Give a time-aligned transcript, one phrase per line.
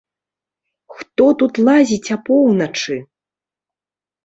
[1.01, 2.99] Хто тут лазіць апоўначы?